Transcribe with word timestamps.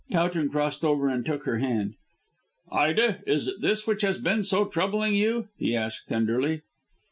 Towton 0.11 0.49
crossed 0.49 0.83
over 0.83 1.09
and 1.09 1.23
took 1.23 1.43
her 1.43 1.59
hand. 1.59 1.93
"Ida, 2.71 3.19
is 3.27 3.45
it 3.47 3.61
this 3.61 3.85
which 3.85 4.01
has 4.01 4.17
been 4.17 4.43
so 4.43 4.65
troubling 4.65 5.13
you?" 5.13 5.49
he 5.59 5.75
asked 5.75 6.07
tenderly. 6.09 6.63